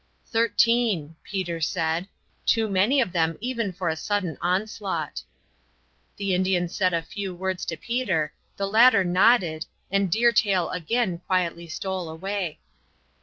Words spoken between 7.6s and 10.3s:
to Peter; the latter nodded, and